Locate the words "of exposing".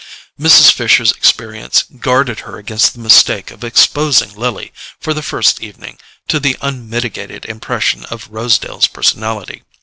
3.51-4.33